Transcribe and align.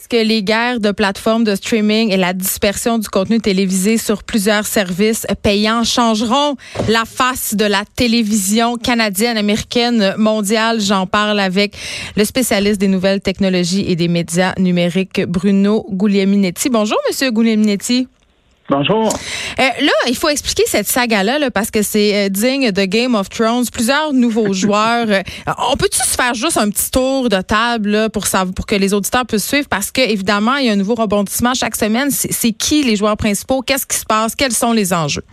Est-ce 0.00 0.08
que 0.08 0.26
les 0.26 0.42
guerres 0.42 0.80
de 0.80 0.92
plateformes 0.92 1.44
de 1.44 1.54
streaming 1.54 2.10
et 2.10 2.16
la 2.16 2.32
dispersion 2.32 2.96
du 2.96 3.06
contenu 3.06 3.38
télévisé 3.38 3.98
sur 3.98 4.22
plusieurs 4.22 4.64
services 4.64 5.26
payants 5.42 5.84
changeront 5.84 6.56
la 6.88 7.04
face 7.04 7.54
de 7.54 7.66
la 7.66 7.84
télévision 7.96 8.76
canadienne, 8.78 9.36
américaine, 9.36 10.14
mondiale? 10.16 10.80
J'en 10.80 11.06
parle 11.06 11.38
avec 11.38 11.76
le 12.16 12.24
spécialiste 12.24 12.80
des 12.80 12.88
nouvelles 12.88 13.20
technologies 13.20 13.84
et 13.86 13.94
des 13.94 14.08
médias 14.08 14.54
numériques, 14.56 15.20
Bruno 15.26 15.84
Guglielminetti. 15.90 16.70
Bonjour, 16.70 16.96
Monsieur 17.06 17.30
Guglielminetti. 17.30 18.08
Bonjour. 18.70 19.08
Euh, 19.58 19.62
là, 19.80 19.92
il 20.06 20.16
faut 20.16 20.28
expliquer 20.28 20.62
cette 20.66 20.86
saga-là 20.86 21.50
parce 21.50 21.72
que 21.72 21.82
c'est 21.82 22.26
euh, 22.26 22.28
digne 22.28 22.70
de 22.70 22.84
Game 22.84 23.16
of 23.16 23.28
Thrones. 23.28 23.64
Plusieurs 23.72 24.12
nouveaux 24.12 24.52
joueurs. 24.52 25.08
Euh, 25.08 25.22
on 25.72 25.76
peut-tu 25.76 25.98
se 25.98 26.14
faire 26.14 26.34
juste 26.34 26.56
un 26.56 26.70
petit 26.70 26.88
tour 26.88 27.28
de 27.28 27.40
table 27.40 28.10
pour 28.10 28.28
savoir, 28.28 28.54
pour 28.54 28.66
que 28.66 28.76
les 28.76 28.94
auditeurs 28.94 29.26
puissent 29.26 29.48
suivre? 29.48 29.66
Parce 29.68 29.90
que 29.90 30.00
évidemment, 30.00 30.54
il 30.54 30.66
y 30.66 30.70
a 30.70 30.72
un 30.72 30.76
nouveau 30.76 30.94
rebondissement 30.94 31.52
chaque 31.52 31.74
semaine. 31.74 32.10
C'est 32.12 32.52
qui 32.52 32.84
les 32.84 32.94
joueurs 32.94 33.16
principaux? 33.16 33.60
Qu'est-ce 33.60 33.86
qui 33.86 33.96
se 33.96 34.06
passe? 34.06 34.36
Quels 34.36 34.52
sont 34.52 34.72
les 34.72 34.92
enjeux? 34.92 35.24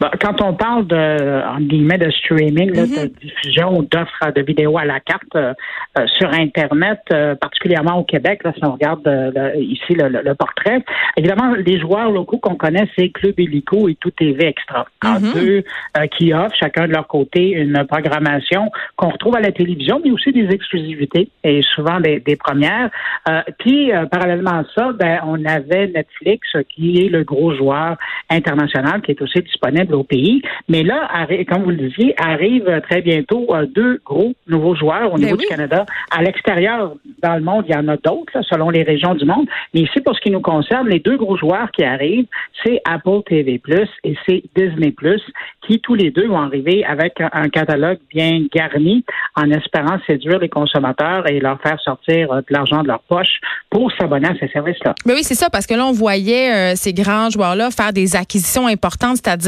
Ben, 0.00 0.10
quand 0.20 0.40
on 0.42 0.54
parle 0.54 0.86
de, 0.86 1.42
en 1.46 1.60
guillemets, 1.60 1.98
de 1.98 2.10
streaming, 2.10 2.72
de 2.72 2.78
Mm-hmm. 2.88 3.20
diffusion 3.20 3.82
d'offres 3.82 4.32
de 4.34 4.42
vidéos 4.42 4.78
à 4.78 4.84
la 4.84 5.00
carte 5.00 5.34
euh, 5.36 5.52
euh, 5.98 6.06
sur 6.18 6.28
Internet, 6.32 7.00
euh, 7.12 7.34
particulièrement 7.34 7.98
au 7.98 8.04
Québec, 8.04 8.42
là, 8.44 8.52
si 8.56 8.64
on 8.64 8.72
regarde 8.72 9.06
euh, 9.06 9.30
le- 9.34 9.60
ici 9.62 9.94
le, 9.94 10.08
le- 10.08 10.22
le 10.24 10.34
portrait, 10.34 10.82
évidemment, 11.16 11.54
les 11.54 11.78
joueurs 11.78 12.10
locaux 12.10 12.38
qu'on 12.38 12.54
connaît, 12.54 12.88
c'est 12.96 13.08
Club 13.10 13.38
Illico 13.38 13.88
et 13.88 13.94
Tout 13.96 14.10
TV 14.10 14.46
Extra. 14.46 14.86
En 15.04 15.20
Mhm. 15.20 15.32
deux 15.34 15.64
euh, 15.96 16.06
qui 16.16 16.32
offrent 16.32 16.54
chacun 16.58 16.86
de 16.86 16.92
leur 16.92 17.06
côté 17.08 17.50
une 17.50 17.84
programmation 17.86 18.70
qu'on 18.96 19.10
retrouve 19.10 19.36
à 19.36 19.40
la 19.40 19.52
télévision, 19.52 20.00
mais 20.04 20.10
aussi 20.10 20.32
des 20.32 20.48
exclusivités 20.50 21.28
et 21.44 21.60
souvent 21.74 22.00
des, 22.00 22.20
des 22.20 22.36
premières. 22.36 22.90
Euh, 23.28 23.42
puis, 23.58 23.92
euh, 23.92 24.06
parallèlement 24.06 24.60
à 24.60 24.64
ça, 24.74 24.92
ben, 24.92 25.20
on 25.26 25.44
avait 25.44 25.88
Netflix 25.88 26.48
qui 26.74 27.04
est 27.04 27.08
le 27.08 27.22
gros 27.24 27.54
joueur 27.54 27.96
international 28.30 29.02
qui 29.02 29.10
est 29.12 29.20
aussi 29.22 29.40
disponible 29.40 29.67
au 29.92 30.04
pays. 30.04 30.42
Mais 30.68 30.82
là, 30.82 31.08
comme 31.48 31.62
vous 31.64 31.70
le 31.70 31.88
disiez, 31.88 32.14
arrivent 32.18 32.80
très 32.88 33.00
bientôt 33.00 33.46
euh, 33.50 33.66
deux 33.66 34.00
gros 34.04 34.34
nouveaux 34.46 34.74
joueurs 34.74 35.12
au 35.12 35.16
Ben 35.16 35.24
niveau 35.24 35.36
oui. 35.36 35.44
du 35.44 35.48
Canada. 35.48 35.86
À 36.10 36.22
l'extérieur, 36.22 36.94
dans 37.22 37.34
le 37.34 37.42
monde, 37.42 37.64
il 37.68 37.74
y 37.74 37.78
en 37.78 37.88
a 37.88 37.96
d'autres, 37.96 38.42
selon 38.42 38.70
les 38.70 38.82
régions 38.82 39.14
du 39.14 39.24
monde. 39.24 39.46
Mais 39.74 39.80
ici, 39.80 40.00
pour 40.00 40.14
ce 40.16 40.20
qui 40.20 40.30
nous 40.30 40.40
concerne, 40.40 40.88
les 40.88 41.00
deux 41.00 41.16
gros 41.16 41.36
joueurs 41.36 41.70
qui 41.72 41.84
arrivent, 41.84 42.26
c'est 42.64 42.80
Apple 42.84 43.22
TV 43.26 43.58
Plus 43.58 43.88
et 44.04 44.16
c'est 44.26 44.42
Disney 44.56 44.90
Plus, 44.90 45.22
qui 45.66 45.80
tous 45.80 45.94
les 45.94 46.10
deux 46.10 46.28
vont 46.28 46.40
arriver 46.40 46.84
avec 46.84 47.20
un, 47.20 47.48
catalogue 47.48 47.98
bien 48.10 48.46
garni, 48.52 49.04
en 49.36 49.50
espérant 49.50 49.98
séduire 50.06 50.38
les 50.38 50.48
consommateurs 50.48 51.28
et 51.28 51.40
leur 51.40 51.60
faire 51.60 51.80
sortir 51.80 52.32
euh, 52.32 52.40
de 52.40 52.46
l'argent 52.50 52.82
de 52.82 52.88
leur 52.88 53.00
poche 53.00 53.40
pour 53.70 53.90
s'abonner 53.92 54.28
à 54.28 54.34
ces 54.38 54.48
services-là. 54.48 54.94
Mais 55.06 55.14
oui, 55.14 55.22
c'est 55.22 55.34
ça, 55.34 55.50
parce 55.50 55.66
que 55.66 55.74
là, 55.74 55.86
on 55.86 55.92
voyait 55.92 56.72
euh, 56.72 56.76
ces 56.76 56.92
grands 56.92 57.30
joueurs-là 57.30 57.70
faire 57.70 57.92
des 57.92 58.16
acquisitions 58.16 58.66
importantes, 58.66 59.16
c'est-à-dire 59.16 59.47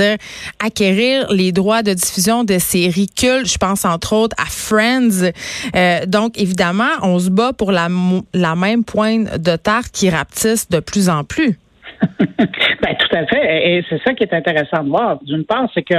acquérir 0.65 1.31
les 1.31 1.53
droits 1.53 1.83
de 1.83 1.93
diffusion 1.93 2.45
de 2.45 2.59
séries 2.59 3.09
cultes. 3.09 3.47
Je 3.47 3.59
pense 3.59 3.85
entre 3.85 4.15
autres 4.15 4.37
à 4.39 4.47
Friends. 4.47 5.31
Euh, 5.75 6.07
donc, 6.07 6.39
évidemment, 6.39 6.91
on 7.03 7.19
se 7.19 7.31
bat 7.31 7.53
pour 7.53 7.73
la, 7.73 7.89
même 7.89 8.85
pointe 8.85 9.39
de 9.39 9.57
terre 9.57 9.91
qui 9.93 10.11
rapetisse 10.11 10.69
de 10.69 10.81
plus 10.81 11.09
en 11.09 11.25
plus. 11.25 11.59
Ben, 12.83 12.97
tout 12.97 13.15
à 13.15 13.27
fait. 13.27 13.71
Et 13.71 13.85
c'est 13.91 14.01
ça 14.03 14.15
qui 14.15 14.25
est 14.25 14.33
intéressant 14.33 14.83
de 14.83 14.89
voir. 14.89 15.23
D'une 15.23 15.45
part, 15.45 15.69
c'est 15.75 15.83
que 15.83 15.97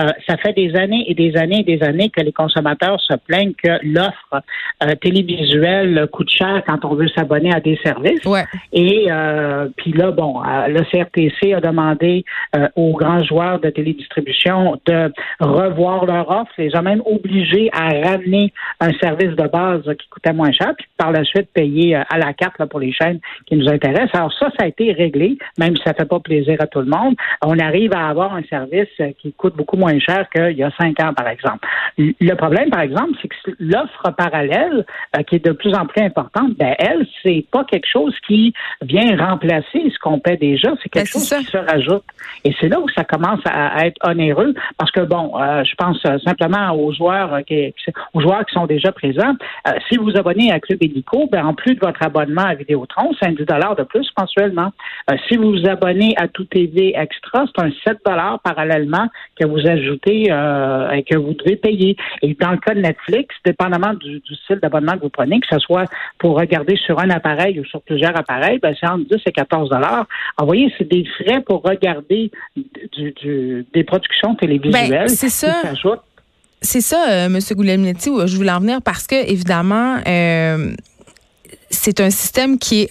euh, 0.00 0.08
ça 0.26 0.36
fait 0.38 0.52
des 0.54 0.74
années 0.76 1.04
et 1.06 1.14
des 1.14 1.36
années 1.36 1.60
et 1.60 1.76
des 1.76 1.82
années 1.84 2.10
que 2.10 2.20
les 2.20 2.32
consommateurs 2.32 3.00
se 3.00 3.14
plaignent 3.14 3.52
que 3.52 3.78
l'offre 3.82 4.42
euh, 4.82 4.94
télévisuelle 5.00 6.06
coûte 6.10 6.30
cher 6.30 6.62
quand 6.66 6.84
on 6.84 6.94
veut 6.94 7.08
s'abonner 7.08 7.52
à 7.52 7.60
des 7.60 7.78
services. 7.82 8.24
Ouais. 8.24 8.44
Et 8.72 9.06
euh, 9.10 9.68
puis 9.76 9.92
là, 9.92 10.10
bon, 10.10 10.42
euh, 10.42 10.68
le 10.68 10.82
CRTC 10.84 11.54
a 11.54 11.60
demandé 11.60 12.24
euh, 12.56 12.68
aux 12.76 12.92
grands 12.92 13.22
joueurs 13.22 13.60
de 13.60 13.70
télédistribution 13.70 14.80
de 14.86 15.12
revoir 15.40 16.06
leur 16.06 16.30
offre, 16.30 16.52
les 16.58 16.74
a 16.74 16.82
même 16.82 17.02
obligés 17.04 17.70
à 17.72 17.88
ramener 18.08 18.52
un 18.80 18.92
service 18.94 19.36
de 19.36 19.48
base 19.48 19.82
qui 19.98 20.08
coûtait 20.08 20.32
moins 20.32 20.52
cher, 20.52 20.72
puis 20.76 20.86
par 20.96 21.12
la 21.12 21.24
suite 21.24 21.48
payer 21.52 21.96
à 21.96 22.18
la 22.18 22.32
carte 22.32 22.58
là, 22.58 22.66
pour 22.66 22.80
les 22.80 22.92
chaînes 22.92 23.20
qui 23.46 23.56
nous 23.56 23.68
intéressent. 23.68 24.14
Alors 24.14 24.32
ça, 24.32 24.50
ça 24.58 24.64
a 24.64 24.68
été 24.68 24.92
réglé, 24.92 25.36
même 25.58 25.76
si 25.76 25.82
ça 25.82 25.94
fait 25.94 26.08
pas 26.08 26.20
plaisir 26.20 26.56
à 26.60 26.66
tout 26.66 26.80
le 26.80 26.86
monde. 26.86 27.14
On 27.42 27.58
arrive 27.58 27.92
à 27.94 28.08
avoir 28.08 28.34
un 28.34 28.42
service 28.44 28.88
qui 29.18 29.32
coûte 29.32 29.56
beaucoup 29.56 29.76
moins 29.76 29.81
cher 30.00 30.28
qu'il 30.30 30.56
y 30.56 30.62
a 30.62 30.70
cinq 30.78 31.00
ans, 31.00 31.12
par 31.14 31.28
exemple. 31.28 31.66
Le 31.98 32.34
problème, 32.34 32.70
par 32.70 32.80
exemple, 32.80 33.12
c'est 33.20 33.28
que 33.28 33.34
l'offre 33.60 34.10
parallèle, 34.16 34.84
euh, 35.16 35.22
qui 35.22 35.36
est 35.36 35.44
de 35.44 35.52
plus 35.52 35.74
en 35.74 35.86
plus 35.86 36.02
importante, 36.02 36.54
ben 36.58 36.74
elle, 36.78 37.06
c'est 37.22 37.44
pas 37.50 37.64
quelque 37.64 37.88
chose 37.90 38.14
qui 38.26 38.52
vient 38.82 39.16
remplacer 39.16 39.90
ce 39.92 39.98
qu'on 39.98 40.18
paie 40.18 40.36
déjà, 40.36 40.70
c'est 40.82 40.88
quelque 40.88 41.04
Ben, 41.04 41.12
chose 41.12 41.28
ça. 41.28 41.38
qui 41.38 41.46
se 41.46 41.56
rajoute. 41.58 42.04
Et 42.44 42.54
c'est 42.60 42.68
là 42.68 42.80
où 42.80 42.88
ça 42.88 43.04
commence 43.04 43.40
à, 43.44 43.86
être 43.86 43.98
onéreux, 44.06 44.54
parce 44.78 44.90
que 44.90 45.00
bon, 45.00 45.32
euh, 45.40 45.64
je 45.64 45.74
pense 45.76 45.98
euh, 46.06 46.18
simplement 46.20 46.72
aux 46.74 46.92
joueurs, 46.92 47.34
euh, 47.34 47.40
qui, 47.42 47.74
aux 48.14 48.20
joueurs 48.20 48.44
qui 48.46 48.54
sont 48.54 48.66
déjà 48.66 48.92
présents. 48.92 49.34
Euh, 49.68 49.72
si 49.88 49.96
vous 49.96 50.04
vous 50.04 50.16
abonnez 50.16 50.50
à 50.52 50.60
Club 50.60 50.82
Illico, 50.82 51.28
ben 51.30 51.44
en 51.44 51.54
plus 51.54 51.74
de 51.74 51.80
votre 51.80 52.02
abonnement 52.02 52.42
à 52.42 52.54
Vidéotron, 52.54 53.10
c'est 53.20 53.28
un 53.28 53.32
10 53.32 53.44
de 53.78 53.82
plus 53.84 54.08
mensuellement. 54.18 54.72
Euh, 55.10 55.16
si 55.28 55.36
vous 55.36 55.52
vous 55.52 55.68
abonnez 55.68 56.14
à 56.16 56.28
Tout 56.28 56.44
TV 56.44 56.94
Extra, 56.96 57.44
c'est 57.54 57.62
un 57.62 57.70
7 57.86 57.98
parallèlement 58.02 59.08
que 59.38 59.46
vous 59.46 59.66
ajoutez 59.66 60.26
euh, 60.30 60.90
et 60.90 61.02
que 61.02 61.16
vous 61.16 61.34
devez 61.34 61.56
payer. 61.56 61.81
Et 62.22 62.36
dans 62.40 62.50
le 62.52 62.56
cas 62.58 62.74
de 62.74 62.80
Netflix, 62.80 63.34
dépendamment 63.44 63.94
du, 63.94 64.20
du 64.20 64.34
style 64.36 64.58
d'abonnement 64.62 64.94
que 64.96 65.02
vous 65.02 65.10
prenez, 65.10 65.40
que 65.40 65.46
ce 65.50 65.58
soit 65.58 65.84
pour 66.18 66.36
regarder 66.38 66.76
sur 66.76 66.98
un 66.98 67.10
appareil 67.10 67.58
ou 67.60 67.64
sur 67.64 67.80
plusieurs 67.82 68.16
appareils, 68.16 68.58
ben, 68.60 68.74
c'est 68.78 68.86
entre 68.88 69.04
10 69.08 69.16
et 69.26 69.32
14 69.32 69.70
dollars. 69.70 70.06
Vous 70.38 70.46
voyez, 70.46 70.72
c'est 70.78 70.88
des 70.88 71.04
frais 71.18 71.40
pour 71.46 71.62
regarder 71.62 72.30
du, 72.96 73.12
du- 73.12 73.66
des 73.72 73.84
productions 73.84 74.34
télévisuelles. 74.34 74.90
Ben, 74.90 75.08
c'est 75.08 75.26
qui 75.26 75.32
ça. 75.32 75.52
C'est 76.64 76.80
ça, 76.80 77.10
euh, 77.10 77.26
M. 77.26 77.38
Goulemnetti, 77.52 78.08
où 78.10 78.24
je 78.26 78.36
voulais 78.36 78.52
en 78.52 78.60
venir 78.60 78.80
parce 78.82 79.06
que, 79.08 79.16
évidemment, 79.28 79.96
euh, 80.06 80.72
c'est 81.70 82.00
un 82.00 82.10
système 82.10 82.58
qui 82.58 82.82
est 82.82 82.90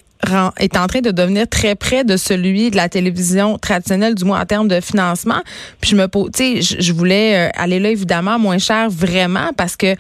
est 0.59 0.77
en 0.77 0.87
train 0.87 1.01
de 1.01 1.11
devenir 1.11 1.47
très 1.47 1.75
près 1.75 2.03
de 2.03 2.17
celui 2.17 2.71
de 2.71 2.75
la 2.75 2.89
télévision 2.89 3.57
traditionnelle, 3.57 4.15
du 4.15 4.23
moins 4.25 4.41
en 4.41 4.45
termes 4.45 4.67
de 4.67 4.79
financement. 4.79 5.41
Puis 5.79 5.91
je 5.91 5.95
me 5.95 6.07
pose, 6.07 6.29
tu 6.35 6.61
sais, 6.61 6.61
je- 6.61 6.81
je 6.81 6.93
voulais 6.93 7.47
euh, 7.47 7.49
aller 7.55 7.79
là 7.79 7.89
évidemment 7.89 8.37
moins 8.39 8.57
cher 8.57 8.89
vraiment 8.89 9.51
parce 9.57 9.75
que 9.75 9.95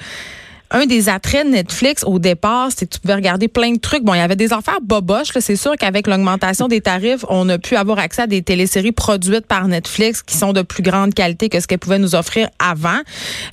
un 0.71 0.85
des 0.85 1.09
attraits 1.09 1.45
de 1.45 1.51
Netflix 1.51 2.03
au 2.05 2.19
départ, 2.19 2.69
c'est 2.75 2.85
que 2.85 2.93
tu 2.93 2.99
pouvais 2.99 3.15
regarder 3.15 3.47
plein 3.47 3.73
de 3.73 3.79
trucs. 3.79 4.03
Bon, 4.03 4.13
il 4.13 4.17
y 4.17 4.21
avait 4.21 4.35
des 4.35 4.53
affaires 4.53 4.79
boboches. 4.81 5.29
C'est 5.39 5.55
sûr 5.55 5.75
qu'avec 5.77 6.07
l'augmentation 6.07 6.67
des 6.67 6.81
tarifs, 6.81 7.25
on 7.29 7.47
a 7.49 7.57
pu 7.57 7.75
avoir 7.75 7.99
accès 7.99 8.23
à 8.23 8.27
des 8.27 8.41
téléséries 8.41 8.91
produites 8.91 9.45
par 9.45 9.67
Netflix 9.67 10.21
qui 10.21 10.37
sont 10.37 10.53
de 10.53 10.61
plus 10.61 10.83
grande 10.83 11.13
qualité 11.13 11.49
que 11.49 11.59
ce 11.59 11.67
qu'elles 11.67 11.79
pouvaient 11.79 11.99
nous 11.99 12.15
offrir 12.15 12.49
avant. 12.59 12.99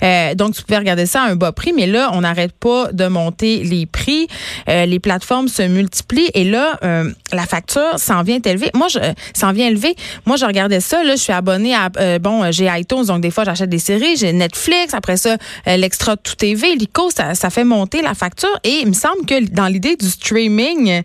Euh, 0.03 0.33
donc, 0.35 0.55
tu 0.55 0.63
pouvais 0.63 0.77
regarder 0.79 1.05
ça 1.05 1.23
à 1.23 1.29
un 1.29 1.35
bas 1.35 1.51
prix. 1.51 1.73
Mais 1.73 1.87
là, 1.87 2.09
on 2.13 2.21
n'arrête 2.21 2.53
pas 2.53 2.91
de 2.91 3.07
monter 3.07 3.63
les 3.63 3.85
prix. 3.85 4.27
Euh, 4.69 4.85
les 4.85 4.99
plateformes 4.99 5.47
se 5.47 5.63
multiplient. 5.63 6.31
Et 6.33 6.45
là, 6.45 6.79
euh, 6.83 7.11
la 7.33 7.45
facture 7.45 7.97
s'en 7.97 8.23
vient 8.23 8.39
élever. 8.43 8.69
Moi, 8.73 8.87
je 8.87 8.99
s'en 9.33 9.51
vient 9.51 9.67
élever. 9.67 9.95
Moi, 10.25 10.37
je 10.37 10.45
regardais 10.45 10.79
ça. 10.79 11.03
Là, 11.03 11.15
je 11.15 11.21
suis 11.21 11.33
abonnée 11.33 11.75
à... 11.75 11.89
euh, 11.97 12.19
bon, 12.19 12.43
euh, 12.43 12.51
j'ai 12.51 12.67
iTunes, 12.67 13.05
donc 13.05 13.21
des 13.21 13.31
fois, 13.31 13.43
j'achète 13.43 13.69
des 13.69 13.79
séries. 13.79 14.15
J'ai 14.17 14.33
Netflix. 14.33 14.93
Après 14.93 15.17
ça, 15.17 15.37
euh, 15.67 15.77
l'extra 15.77 16.17
tout 16.17 16.35
TV, 16.35 16.75
l'ICO, 16.75 17.08
ça, 17.09 17.49
fait 17.49 17.63
monter 17.63 18.01
la 18.01 18.13
facture. 18.13 18.49
Et 18.63 18.79
il 18.81 18.87
me 18.87 18.93
semble 18.93 19.25
que 19.25 19.49
dans 19.51 19.67
l'idée 19.67 19.95
du 19.95 20.07
streaming, 20.07 21.01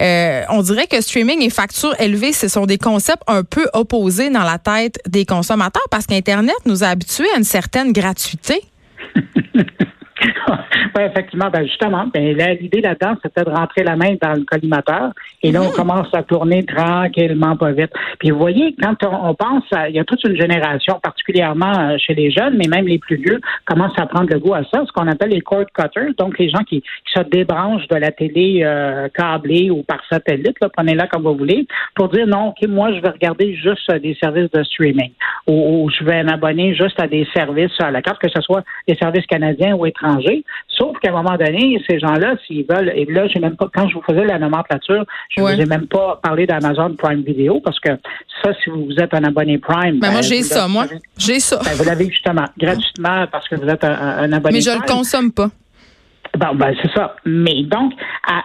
euh, 0.00 0.42
on 0.50 0.62
dirait 0.62 0.86
que 0.86 1.00
streaming 1.00 1.42
et 1.42 1.50
facture 1.50 1.94
élevée, 2.00 2.32
ce 2.32 2.48
sont 2.48 2.66
des 2.66 2.78
concepts 2.78 3.22
un 3.26 3.44
peu 3.44 3.68
opposés 3.72 4.30
dans 4.30 4.44
la 4.44 4.58
tête 4.58 5.00
des 5.08 5.24
consommateurs 5.24 5.86
parce 5.90 6.06
qu'Internet 6.06 6.56
nous 6.66 6.84
a 6.84 6.88
habitués 6.88 7.28
à 7.34 7.38
une 7.38 7.44
certaine 7.44 7.92
gratuité. 7.92 8.62
oui, 10.96 11.02
effectivement. 11.02 11.50
Ben 11.52 11.64
justement, 11.64 12.06
ben, 12.12 12.36
là, 12.36 12.54
l'idée 12.54 12.80
là-dedans, 12.80 13.14
c'était 13.22 13.44
de 13.44 13.50
rentrer 13.50 13.84
la 13.84 13.96
main 13.96 14.14
dans 14.20 14.34
le 14.34 14.44
collimateur. 14.44 15.12
Et 15.42 15.52
là, 15.52 15.62
on 15.62 15.70
commence 15.70 16.08
à 16.12 16.22
tourner 16.22 16.64
tranquillement, 16.64 17.56
pas 17.56 17.72
vite. 17.72 17.92
Puis 18.18 18.30
vous 18.30 18.38
voyez, 18.38 18.74
quand 18.82 18.96
on, 19.04 19.28
on 19.28 19.34
pense, 19.34 19.64
à, 19.72 19.88
il 19.88 19.96
y 19.96 19.98
a 19.98 20.04
toute 20.04 20.22
une 20.24 20.36
génération, 20.36 20.98
particulièrement 21.02 21.72
euh, 21.78 21.96
chez 21.98 22.14
les 22.14 22.30
jeunes, 22.30 22.56
mais 22.56 22.68
même 22.68 22.86
les 22.86 22.98
plus 22.98 23.16
vieux, 23.16 23.40
commencent 23.64 23.98
à 23.98 24.06
prendre 24.06 24.32
le 24.32 24.38
goût 24.38 24.54
à 24.54 24.64
ça, 24.64 24.84
ce 24.86 24.92
qu'on 24.92 25.06
appelle 25.06 25.30
les 25.30 25.40
cord 25.40 25.64
cutters, 25.72 26.14
donc 26.18 26.38
les 26.38 26.48
gens 26.48 26.64
qui, 26.64 26.80
qui 26.80 27.12
se 27.14 27.22
débranchent 27.28 27.88
de 27.88 27.96
la 27.96 28.10
télé 28.10 28.62
euh, 28.64 29.08
câblée 29.14 29.70
ou 29.70 29.82
par 29.82 30.00
satellite, 30.10 30.56
là, 30.60 30.68
prenez-la 30.68 31.06
comme 31.06 31.22
vous 31.22 31.36
voulez, 31.36 31.66
pour 31.94 32.08
dire 32.08 32.26
non, 32.26 32.48
ok, 32.48 32.68
moi, 32.68 32.92
je 32.92 33.00
vais 33.00 33.10
regarder 33.10 33.54
juste 33.54 33.88
euh, 33.90 33.98
des 33.98 34.16
services 34.20 34.50
de 34.50 34.62
streaming 34.64 35.12
ou, 35.48 35.84
ou 35.84 35.90
je 35.90 36.04
vais 36.04 36.22
m'abonner 36.22 36.74
juste 36.74 37.00
à 37.00 37.08
des 37.08 37.26
services 37.34 37.72
à 37.80 37.90
la 37.90 38.02
carte, 38.02 38.20
que 38.20 38.28
ce 38.28 38.40
soit 38.40 38.62
des 38.86 38.94
services 38.96 39.26
canadiens 39.26 39.74
ou 39.74 39.86
étrangers. 39.86 40.44
Sauf 40.68 40.96
qu'à 41.00 41.08
un 41.10 41.22
moment 41.22 41.36
donné, 41.36 41.82
ces 41.88 41.98
gens-là, 41.98 42.34
s'ils 42.46 42.64
veulent, 42.68 42.92
et 42.94 43.04
là, 43.06 43.26
j'ai 43.26 43.40
même 43.40 43.56
pas, 43.56 43.68
quand 43.74 43.88
je 43.88 43.94
vous 43.94 44.02
faisais 44.02 44.24
la 44.24 44.38
nomenclature, 44.38 45.04
je 45.36 45.42
Ouais. 45.42 45.56
vous 45.56 45.62
ai 45.62 45.66
même 45.66 45.86
pas 45.86 46.20
parlé 46.22 46.46
d'Amazon 46.46 46.94
Prime 46.96 47.22
Video 47.22 47.60
parce 47.60 47.80
que 47.80 47.88
ça, 48.42 48.52
si 48.62 48.70
vous 48.70 48.92
êtes 48.98 49.12
un 49.14 49.24
abonné 49.24 49.58
Prime. 49.58 49.98
Ben, 49.98 50.12
moi, 50.12 50.20
j'ai 50.20 50.38
vous 50.38 50.44
ça, 50.44 50.68
moi. 50.68 50.84
J'ai 51.16 51.40
ça. 51.40 51.58
ben, 51.64 51.72
vous 51.72 51.84
l'avez 51.84 52.08
justement 52.10 52.44
gratuitement 52.58 53.26
parce 53.32 53.48
que 53.48 53.56
vous 53.56 53.68
êtes 53.68 53.82
un, 53.84 53.90
un 53.92 54.32
abonné 54.32 54.54
Mais 54.56 54.60
je 54.60 54.70
le 54.70 54.78
Prime. 54.78 54.96
consomme 54.98 55.32
pas. 55.32 55.48
Ben, 56.38 56.54
ben, 56.54 56.72
c'est 56.80 56.92
ça. 56.92 57.16
Mais 57.24 57.64
donc, 57.64 57.94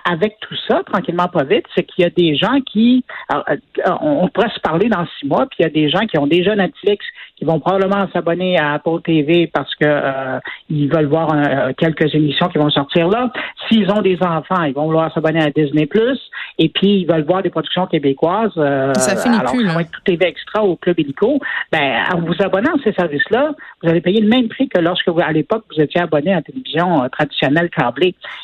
avec 0.09 0.37
tout 0.39 0.55
ça, 0.67 0.81
tranquillement 0.91 1.27
pas 1.27 1.43
vite, 1.43 1.65
c'est 1.75 1.83
qu'il 1.83 2.03
y 2.03 2.07
a 2.07 2.09
des 2.09 2.35
gens 2.35 2.59
qui, 2.65 3.05
euh, 3.31 3.55
on, 4.01 4.27
pourrait 4.29 4.49
se 4.49 4.59
parler 4.61 4.89
dans 4.89 5.05
six 5.19 5.27
mois, 5.27 5.45
puis 5.45 5.57
il 5.59 5.63
y 5.63 5.65
a 5.65 5.69
des 5.69 5.89
gens 5.89 5.99
qui 6.07 6.17
ont 6.17 6.25
déjà 6.25 6.55
Netflix, 6.55 7.05
qui 7.37 7.45
vont 7.45 7.59
probablement 7.59 8.07
s'abonner 8.11 8.57
à 8.57 8.73
Apple 8.73 9.01
TV 9.03 9.45
parce 9.45 9.73
que 9.75 9.85
euh, 9.85 10.39
ils 10.71 10.91
veulent 10.91 11.05
voir 11.05 11.33
euh, 11.33 11.71
quelques 11.77 12.13
émissions 12.15 12.47
qui 12.47 12.57
vont 12.57 12.71
sortir 12.71 13.09
là. 13.09 13.31
S'ils 13.67 13.91
ont 13.91 14.01
des 14.01 14.17
enfants, 14.23 14.63
ils 14.63 14.73
vont 14.73 14.85
vouloir 14.85 15.13
s'abonner 15.13 15.43
à 15.43 15.51
Disney 15.51 15.85
Plus, 15.85 16.19
et 16.57 16.69
puis 16.69 17.01
ils 17.01 17.05
veulent 17.05 17.25
voir 17.25 17.43
des 17.43 17.51
productions 17.51 17.85
québécoises. 17.85 18.53
ça 18.55 19.15
finit 19.17 19.37
alors, 19.37 19.53
plus, 19.53 19.65
là. 19.65 19.83
Tout 19.83 20.01
TV 20.03 20.25
extra 20.25 20.63
au 20.63 20.77
Club 20.77 20.99
Illico. 20.99 21.39
Ben, 21.71 22.03
en 22.11 22.21
vous 22.21 22.35
abonnant 22.39 22.71
à 22.71 22.83
ces 22.83 22.93
services-là, 22.93 23.51
vous 23.83 23.89
allez 23.89 24.01
payer 24.01 24.21
le 24.21 24.29
même 24.29 24.47
prix 24.47 24.67
que 24.67 24.79
lorsque 24.79 25.09
vous, 25.09 25.19
à 25.19 25.31
l'époque 25.31 25.65
vous 25.69 25.79
étiez 25.79 26.01
abonné 26.01 26.31
à 26.31 26.37
la 26.37 26.41
télévision 26.41 27.07
traditionnelle 27.11 27.69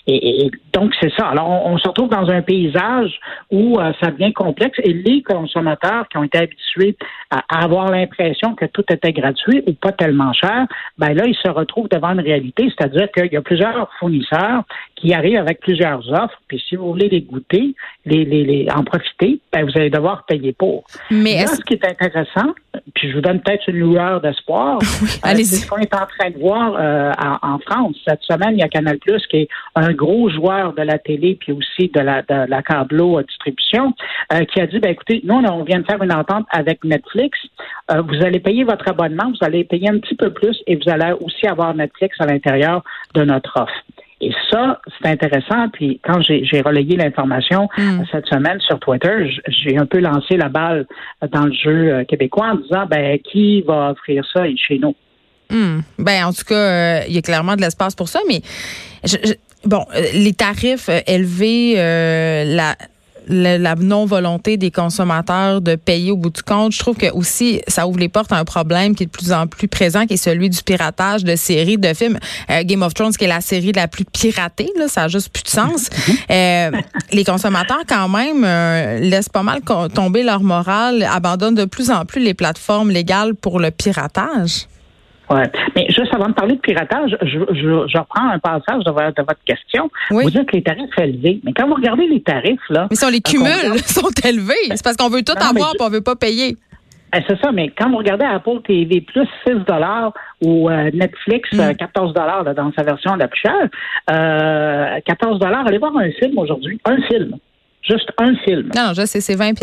Et, 0.08 0.50
donc, 0.74 0.94
c'est 1.00 1.12
ça. 1.16 1.28
Alors, 1.28 1.66
on, 1.66 1.78
se 1.78 1.88
retrouve 1.88 2.10
dans 2.10 2.30
un 2.30 2.42
paysage 2.42 3.20
où 3.52 3.80
euh, 3.80 3.92
ça 4.02 4.12
devient 4.12 4.34
complexe 4.34 4.78
et 4.84 4.94
les 4.94 5.22
consommateurs 5.24 6.08
qui 6.10 6.18
ont 6.18 6.24
été 6.24 6.38
habitués 6.38 6.96
à, 7.32 7.64
avoir 7.64 7.90
l'impression 7.90 8.56
que 8.56 8.66
tout 8.66 8.84
était 8.90 9.14
gratuit 9.14 9.64
ou 9.68 9.74
pas 9.74 9.92
tellement 9.92 10.34
cher, 10.34 10.68
ben 10.98 11.14
là, 11.14 11.26
ils 11.26 11.36
se 11.36 11.50
retrouvent 11.50 11.90
devant 11.90 12.10
une 12.10 12.22
réalité, 12.22 12.72
c'est-à-dire 12.76 13.12
qu'il 13.12 13.32
y 13.32 13.38
a 13.38 13.42
plusieurs 13.42 13.90
fournisseurs 14.00 14.64
qui 15.00 15.14
arrivent 15.14 15.38
avec 15.38 15.62
plusieurs 15.62 16.08
offres, 16.12 16.42
puis 16.48 16.62
si 16.68 16.76
vous 16.76 16.88
voulez 16.88 17.10
les 17.10 17.22
goûter, 17.22 17.74
les, 18.06 18.26
les, 18.26 18.68
en 18.76 18.84
profiter, 18.84 19.40
ben 19.52 19.64
vous 19.64 19.72
allez 19.76 19.90
devoir 19.90 20.26
payer 20.26 20.52
pour. 20.52 20.84
Mais 21.10 21.46
ce 21.48 21.62
qui 21.62 21.74
est 21.74 21.86
intéressant, 21.86 22.54
puis 22.94 23.10
je 23.10 23.16
vous 23.16 23.22
donne 23.22 23.40
peut-être 23.42 23.68
une 23.70 23.78
lueur 23.78 24.20
d'espoir, 24.20 24.80
euh, 24.82 24.86
c'est 25.22 25.44
ce 25.44 25.68
qu'on 25.68 25.78
est 25.78 25.94
en 25.94 26.06
train 26.06 26.30
de 26.32 26.38
voir 26.38 26.76
euh, 26.78 27.12
en, 27.42 27.60
France. 27.60 27.96
Cette 28.08 28.22
semaine, 28.24 28.54
il 28.54 28.60
y 28.60 28.64
a 28.64 28.68
Canal 28.68 28.98
Plus 28.98 29.26
qui 29.28 29.38
est 29.38 29.48
un 29.76 29.92
gros 29.94 30.30
joueur 30.30 30.74
de 30.74 30.82
la 30.82 30.98
télé 30.98 31.38
puis 31.40 31.54
aussi 31.54 31.90
de 31.90 32.00
la, 32.00 32.22
de 32.22 32.50
la 32.50 32.62
câblo 32.62 33.22
distribution, 33.22 33.94
euh, 34.34 34.44
qui 34.46 34.60
a 34.60 34.68
dit, 34.68 34.80
ben 34.80 34.92
écoutez, 34.92 35.22
nous, 35.24 35.36
on 35.36 35.64
vient 35.64 35.80
de 35.80 35.86
faire 35.86 36.02
une 36.02 36.14
entente 36.14 36.46
avec 36.52 36.84
Netflix. 36.84 37.40
vous 37.90 38.26
allez 38.26 38.40
payer 38.40 38.64
votre 38.64 38.88
abonnement, 38.90 39.30
vous 39.30 39.46
allez 39.46 39.64
payer 39.64 39.90
un 39.90 40.00
petit 40.00 40.16
peu 40.16 40.32
plus 40.32 40.58
et 40.68 40.76
vous 40.76 40.90
allez 40.90 41.14
aussi 41.22 41.48
avoir 41.48 41.74
Netflix 41.74 42.16
à 42.20 42.26
l'intérieur 42.26 42.84
de 43.14 43.24
notre 43.24 43.62
offre. 43.62 43.74
Ça, 44.50 44.82
c'est 44.98 45.10
intéressant. 45.10 45.70
Puis 45.70 46.00
quand 46.04 46.22
j'ai 46.22 46.62
relayé 46.62 46.96
l'information 46.96 47.70
hmm. 47.78 48.04
cette 48.12 48.26
semaine 48.28 48.60
sur 48.62 48.80
Twitter, 48.80 49.30
j'ai 49.48 49.78
un 49.78 49.86
peu 49.86 50.00
lancé 50.00 50.38
la 50.38 50.50
balle 50.50 50.88
dans 51.32 51.46
le 51.46 51.54
jeu 51.54 51.94
euh, 51.94 52.04
québécois 52.06 52.52
en 52.54 52.56
disant 52.56 52.86
ben 52.90 53.20
qui 53.20 53.62
va 53.62 53.92
offrir 53.92 54.24
ça 54.34 54.44
chez 54.56 54.80
nous? 54.80 54.96
Hmm. 55.50 55.80
Ben 55.98 56.26
en 56.26 56.34
tout 56.34 56.44
cas, 56.48 56.56
euh, 56.56 57.02
il 57.08 57.16
y 57.16 57.18
a 57.18 57.22
clairement 57.22 57.56
de 57.56 57.62
l'espace 57.62 57.96
pour 57.96 58.08
ça, 58.08 58.20
mais 58.28 58.42
bon, 59.66 59.86
euh, 59.96 60.02
les 60.14 60.34
tarifs 60.34 60.90
élevés, 61.08 61.76
la 61.76 62.76
la, 63.30 63.76
non-volonté 63.76 64.58
des 64.58 64.72
consommateurs 64.72 65.62
de 65.62 65.76
payer 65.76 66.12
au 66.12 66.18
bout 66.18 66.32
du 66.32 66.42
compte. 66.42 66.74
Je 66.74 66.80
trouve 66.80 66.98
que 66.98 67.12
aussi, 67.12 67.62
ça 67.68 67.88
ouvre 67.88 68.00
les 68.00 68.10
portes 68.10 68.32
à 68.32 68.38
un 68.38 68.46
problème 68.46 68.96
qui 68.96 69.04
est 69.04 69.06
de 69.06 69.12
plus 69.12 69.32
en 69.32 69.48
plus 69.48 69.68
présent, 69.68 70.06
qui 70.06 70.16
est 70.16 70.18
celui 70.18 70.50
du 70.50 70.62
piratage 70.64 71.24
de 71.24 71.36
séries, 71.36 71.78
de 71.78 71.94
films. 71.94 72.20
Euh, 72.50 72.64
Game 72.64 72.82
of 72.82 72.94
Thrones, 72.94 73.14
qui 73.14 73.26
est 73.26 73.28
la 73.28 73.42
série 73.42 73.72
la 73.72 73.88
plus 73.88 74.06
piratée, 74.06 74.72
là, 74.78 74.88
ça 74.88 75.04
a 75.04 75.08
juste 75.08 75.30
plus 75.30 75.44
de 75.44 75.50
sens. 75.50 75.90
Euh, 76.32 76.72
les 77.12 77.24
consommateurs, 77.24 77.84
quand 77.88 78.08
même, 78.08 78.44
euh, 78.44 79.00
laissent 79.00 79.30
pas 79.30 79.42
mal 79.42 79.62
tomber 79.94 80.22
leur 80.22 80.42
morale, 80.42 81.04
abandonnent 81.04 81.56
de 81.56 81.66
plus 81.66 81.90
en 81.90 82.06
plus 82.06 82.22
les 82.22 82.34
plateformes 82.34 82.92
légales 82.92 83.36
pour 83.36 83.60
le 83.60 83.72
piratage. 83.72 84.68
Ouais. 85.30 85.50
Mais 85.76 85.86
juste 85.90 86.14
avant 86.14 86.28
de 86.28 86.34
parler 86.34 86.56
de 86.56 86.60
piratage, 86.62 87.16
je, 87.22 87.40
je, 87.54 87.98
reprends 87.98 88.30
un 88.30 88.40
passage 88.40 88.84
de, 88.84 88.92
votre 88.92 89.44
question. 89.46 89.90
Vous 90.10 90.30
dites 90.30 90.46
que 90.46 90.56
les 90.56 90.64
tarifs 90.64 90.90
sont 90.96 91.04
élevés. 91.04 91.40
Mais 91.44 91.54
quand 91.54 91.68
vous 91.68 91.76
regardez 91.76 92.08
les 92.08 92.22
tarifs, 92.22 92.60
là. 92.70 92.88
Mais 92.90 92.96
si 92.96 93.06
on 93.06 93.10
les 93.10 93.22
cumule, 93.22 93.76
ils 93.76 93.84
sont 93.86 94.10
élevés. 94.24 94.54
C'est 94.70 94.84
parce 94.84 94.98
qu'on 94.98 95.10
veut 95.10 95.24
tout 95.24 95.34
avoir 95.40 95.74
et 95.74 95.84
on 95.84 95.90
veut 95.90 96.02
pas 96.02 96.16
payer. 96.16 96.58
Ben, 97.12 97.24
c'est 97.28 97.40
ça, 97.42 97.52
mais 97.52 97.70
quand 97.70 97.90
vous 97.90 97.98
regardez 97.98 98.26
Apple 98.26 98.62
TV 98.66 99.02
plus 99.02 99.28
6 99.48 99.54
ou 100.42 100.70
euh, 100.70 100.92
Netflix 100.94 101.50
14 101.50 102.14
mm. 102.14 102.18
euh, 102.20 102.54
dans 102.54 102.72
sa 102.74 102.84
version 102.84 103.16
la 103.16 103.28
plus 103.28 103.42
chère, 103.42 103.68
euh, 104.12 105.00
14 105.06 105.40
allez 105.66 105.78
voir 105.80 105.96
un 105.98 106.12
film 106.12 106.38
aujourd'hui. 106.38 106.80
Un 106.86 107.02
film. 107.04 107.38
Juste 107.82 108.12
un 108.18 108.36
film. 108.46 108.70
Non, 108.76 108.88
non, 108.88 108.94
je 108.94 109.06
sais, 109.06 109.22
c'est 109.22 109.36
20 109.36 109.54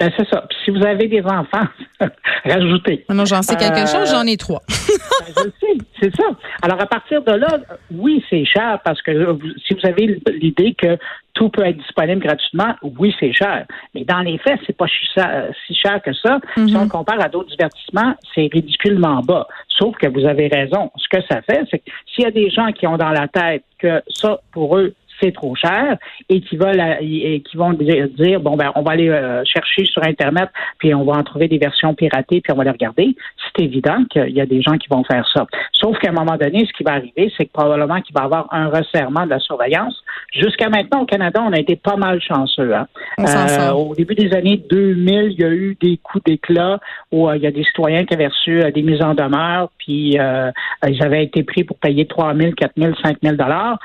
ben, 0.00 0.12
c'est 0.16 0.28
ça. 0.28 0.44
Puis 0.48 0.58
si 0.64 0.70
vous 0.70 0.84
avez 0.84 1.08
des 1.08 1.22
enfants, 1.22 1.66
rajoutez. 2.44 3.04
Non, 3.10 3.24
j'en 3.24 3.42
sais 3.42 3.56
quelque 3.56 3.80
euh, 3.80 3.86
chose, 3.86 4.10
j'en 4.12 4.24
ai 4.26 4.36
trois. 4.36 4.62
ben, 4.68 5.34
je 5.36 5.50
sais, 5.60 5.78
c'est 6.00 6.14
ça. 6.14 6.24
Alors, 6.62 6.80
à 6.80 6.86
partir 6.86 7.22
de 7.22 7.32
là, 7.32 7.58
oui, 7.90 8.24
c'est 8.30 8.44
cher 8.44 8.78
parce 8.84 9.02
que 9.02 9.36
si 9.66 9.74
vous 9.74 9.88
avez 9.88 10.20
l'idée 10.40 10.74
que 10.74 10.96
tout 11.34 11.48
peut 11.48 11.66
être 11.66 11.78
disponible 11.78 12.20
gratuitement, 12.20 12.74
oui, 12.82 13.12
c'est 13.18 13.32
cher. 13.32 13.66
Mais 13.94 14.04
dans 14.04 14.20
les 14.20 14.38
faits, 14.38 14.60
c'est 14.66 14.76
pas 14.76 14.86
si 14.86 15.74
cher 15.74 16.02
que 16.02 16.12
ça. 16.12 16.38
Si 16.54 16.60
mm-hmm. 16.60 16.76
on 16.76 16.88
compare 16.88 17.20
à 17.20 17.28
d'autres 17.28 17.50
divertissements, 17.50 18.14
c'est 18.34 18.48
ridiculement 18.52 19.20
bas. 19.22 19.48
Sauf 19.68 19.96
que 19.96 20.06
vous 20.06 20.26
avez 20.26 20.48
raison. 20.48 20.90
Ce 20.96 21.08
que 21.08 21.22
ça 21.28 21.42
fait, 21.42 21.64
c'est 21.70 21.78
que 21.78 21.90
s'il 22.12 22.24
y 22.24 22.26
a 22.26 22.30
des 22.30 22.50
gens 22.50 22.70
qui 22.72 22.86
ont 22.86 22.96
dans 22.96 23.10
la 23.10 23.26
tête 23.28 23.64
que 23.78 24.02
ça, 24.08 24.40
pour 24.52 24.78
eux, 24.78 24.94
c'est 25.20 25.32
trop 25.32 25.54
cher 25.54 25.96
et 26.28 26.40
qui 26.40 26.56
veulent 26.56 26.82
qui 27.00 27.56
vont 27.56 27.72
dire 27.72 28.40
bon 28.40 28.56
ben 28.56 28.72
on 28.74 28.82
va 28.82 28.92
aller 28.92 29.08
euh, 29.08 29.42
chercher 29.44 29.84
sur 29.84 30.02
internet 30.04 30.48
puis 30.78 30.94
on 30.94 31.04
va 31.04 31.14
en 31.14 31.22
trouver 31.22 31.48
des 31.48 31.58
versions 31.58 31.94
piratées 31.94 32.40
puis 32.40 32.52
on 32.52 32.56
va 32.56 32.64
les 32.64 32.70
regarder. 32.70 33.16
C'est 33.38 33.64
évident 33.64 34.04
qu'il 34.10 34.30
y 34.30 34.40
a 34.40 34.46
des 34.46 34.62
gens 34.62 34.76
qui 34.78 34.88
vont 34.88 35.04
faire 35.04 35.28
ça. 35.28 35.46
Sauf 35.72 35.98
qu'à 35.98 36.10
un 36.10 36.12
moment 36.12 36.36
donné, 36.36 36.66
ce 36.66 36.72
qui 36.72 36.84
va 36.84 36.92
arriver, 36.92 37.32
c'est 37.36 37.46
que 37.46 37.52
probablement 37.52 38.00
qu'il 38.00 38.14
va 38.14 38.22
y 38.22 38.24
avoir 38.24 38.46
un 38.52 38.68
resserrement 38.68 39.24
de 39.24 39.30
la 39.30 39.38
surveillance. 39.38 40.02
Jusqu'à 40.32 40.68
maintenant 40.68 41.02
au 41.02 41.06
Canada, 41.06 41.42
on 41.44 41.52
a 41.52 41.58
été 41.58 41.76
pas 41.76 41.96
mal 41.96 42.20
chanceux. 42.20 42.74
Hein. 42.74 42.86
Euh, 43.20 43.70
au 43.72 43.94
début 43.94 44.14
des 44.14 44.32
années 44.34 44.62
2000, 44.70 45.32
il 45.32 45.40
y 45.40 45.44
a 45.44 45.50
eu 45.50 45.76
des 45.80 45.98
coups 45.98 46.24
d'éclat 46.24 46.78
où 47.12 47.28
euh, 47.28 47.36
il 47.36 47.42
y 47.42 47.46
a 47.46 47.50
des 47.50 47.64
citoyens 47.64 48.04
qui 48.04 48.14
avaient 48.14 48.28
reçu 48.28 48.62
des 48.72 48.82
mises 48.82 49.02
en 49.02 49.14
demeure 49.14 49.70
puis 49.78 50.18
ils 50.86 51.02
avaient 51.02 51.24
été 51.24 51.42
pris 51.42 51.64
pour 51.64 51.78
payer 51.78 52.06
3 52.06 52.34
000, 52.34 52.52
4 52.52 52.72
000, 52.76 52.92
5 53.02 53.16
000 53.22 53.36
dollars 53.36 53.78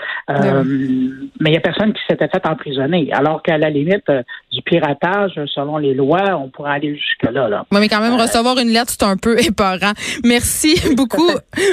mais 1.40 1.50
il 1.50 1.52
n'y 1.52 1.58
a 1.58 1.62
personne 1.62 1.94
qui 1.94 2.02
s'était 2.10 2.28
fait 2.28 2.46
emprisonner. 2.48 3.10
Alors 3.12 3.42
qu'à 3.42 3.58
la 3.58 3.70
limite 3.70 4.10
euh, 4.10 4.24
du 4.54 4.62
piratage, 4.62 5.40
selon 5.54 5.78
les 5.78 5.94
lois, 5.94 6.38
on 6.38 6.50
pourrait 6.50 6.74
aller 6.74 6.96
jusque-là. 6.96 7.50
Là. 7.50 7.66
Oui, 7.72 7.80
mais 7.80 7.90
quand 7.90 8.02
même, 8.02 8.20
recevoir 8.20 8.58
une 8.60 8.70
lettre, 8.70 8.92
c'est 8.92 9.04
un 9.04 9.18
peu 9.18 9.40
épeurant. 9.44 9.94
Merci 10.24 10.76
beaucoup, 10.96 11.32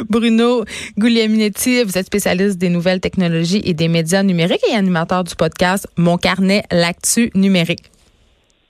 Bruno 0.09 0.65
Guglielminetti. 0.99 1.85
Vous 1.85 1.99
êtes 1.99 2.07
spécialiste 2.07 2.59
des 2.59 2.71
nouvelles 2.71 3.01
technologies 3.01 3.63
et 3.65 3.75
des 3.75 3.89
médias 3.89 4.23
numériques 4.23 4.65
et 4.71 4.75
animateur 4.75 5.25
du 5.25 5.35
podcast 5.35 5.87
Mon 5.97 6.17
carnet, 6.17 6.65
l'actu 6.71 7.31
numérique. 7.35 7.91